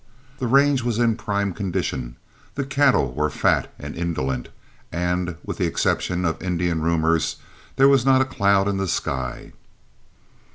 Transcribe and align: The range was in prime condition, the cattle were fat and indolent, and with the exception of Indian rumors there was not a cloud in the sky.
The 0.39 0.47
range 0.47 0.81
was 0.83 0.97
in 0.97 1.15
prime 1.15 1.53
condition, 1.53 2.15
the 2.55 2.63
cattle 2.65 3.11
were 3.13 3.29
fat 3.29 3.71
and 3.77 3.95
indolent, 3.95 4.49
and 4.91 5.35
with 5.45 5.57
the 5.59 5.67
exception 5.67 6.25
of 6.25 6.41
Indian 6.41 6.81
rumors 6.81 7.35
there 7.75 7.87
was 7.87 8.03
not 8.03 8.19
a 8.19 8.25
cloud 8.25 8.67
in 8.67 8.77
the 8.77 8.87
sky. 8.87 9.53